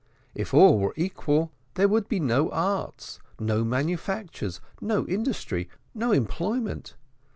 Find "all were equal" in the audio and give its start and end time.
0.51-1.51